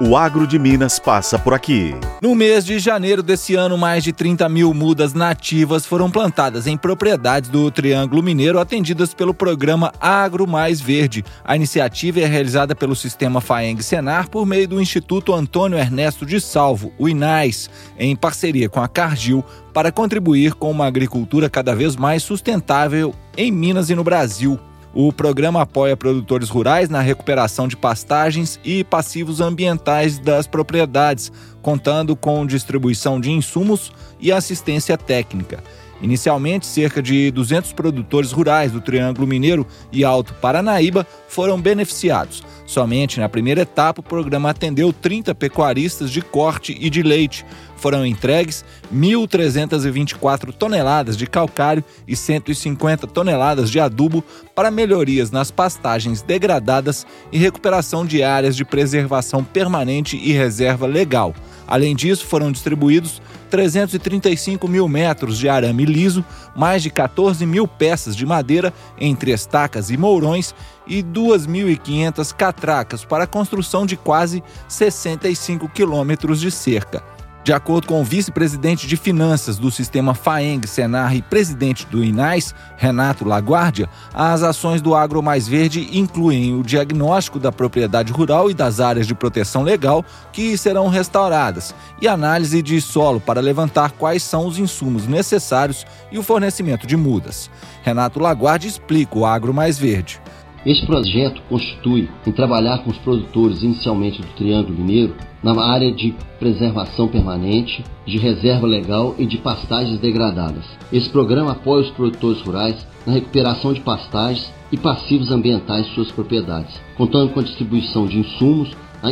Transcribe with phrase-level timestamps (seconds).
[0.00, 1.92] O agro de Minas passa por aqui.
[2.22, 6.76] No mês de janeiro desse ano, mais de 30 mil mudas nativas foram plantadas em
[6.76, 11.24] propriedades do Triângulo Mineiro atendidas pelo programa Agro Mais Verde.
[11.44, 16.40] A iniciativa é realizada pelo Sistema Faeng Senar por meio do Instituto Antônio Ernesto de
[16.40, 17.68] Salvo, o INAIS,
[17.98, 19.44] em parceria com a Cargill,
[19.74, 24.60] para contribuir com uma agricultura cada vez mais sustentável em Minas e no Brasil.
[24.94, 31.30] O programa apoia produtores rurais na recuperação de pastagens e passivos ambientais das propriedades,
[31.60, 35.62] contando com distribuição de insumos e assistência técnica.
[36.00, 42.42] Inicialmente, cerca de 200 produtores rurais do Triângulo Mineiro e Alto Paranaíba foram beneficiados.
[42.66, 47.44] Somente na primeira etapa, o programa atendeu 30 pecuaristas de corte e de leite.
[47.76, 54.22] Foram entregues 1.324 toneladas de calcário e 150 toneladas de adubo
[54.54, 61.34] para melhorias nas pastagens degradadas e recuperação de áreas de preservação permanente e reserva legal.
[61.68, 66.24] Além disso, foram distribuídos 335 mil metros de arame liso,
[66.56, 70.54] mais de 14 mil peças de madeira entre estacas e mourões
[70.86, 77.02] e 2.500 catracas para a construção de quase 65 quilômetros de cerca.
[77.44, 82.54] De acordo com o vice-presidente de finanças do sistema FAENG Senar e presidente do INAIS,
[82.76, 88.54] Renato Laguardia, as ações do Agro Mais Verde incluem o diagnóstico da propriedade rural e
[88.54, 94.22] das áreas de proteção legal que serão restauradas e análise de solo para levantar quais
[94.22, 97.50] são os insumos necessários e o fornecimento de mudas.
[97.82, 100.20] Renato Laguardia explica o Agro Mais Verde.
[100.66, 106.14] Este projeto constitui em trabalhar com os produtores inicialmente do Triângulo Mineiro na área de
[106.38, 110.64] preservação permanente, de reserva legal e de pastagens degradadas.
[110.92, 116.10] Esse programa apoia os produtores rurais na recuperação de pastagens e passivos ambientais de suas
[116.10, 118.70] propriedades, contando com a distribuição de insumos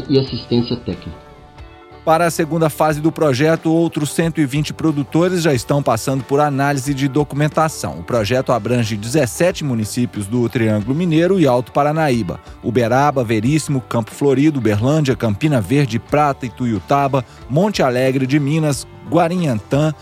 [0.09, 1.26] e assistência técnica.
[2.07, 7.09] Para a segunda fase do projeto, outros 120 produtores já estão passando por análise de
[7.09, 7.99] documentação.
[7.99, 14.61] O projeto abrange 17 municípios do Triângulo Mineiro e Alto Paranaíba: Uberaba, Veríssimo, Campo Florido,
[14.61, 19.93] Berlândia, Campina Verde, Prata, Ituiutaba, Monte Alegre de Minas, Guarinhantã,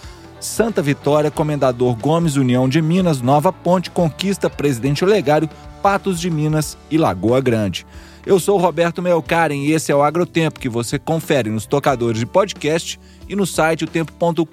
[0.45, 5.49] Santa Vitória, Comendador Gomes, União de Minas, Nova Ponte, Conquista, Presidente Olegário,
[5.83, 7.87] Patos de Minas e Lagoa Grande.
[8.27, 12.27] Eu sou Roberto Melkaren e esse é o Agrotempo que você confere nos tocadores de
[12.27, 14.45] podcast e no site otempo.com.br.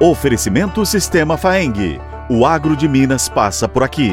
[0.00, 2.00] Oferecimento Sistema Faeng.
[2.30, 4.10] O agro de Minas passa por aqui.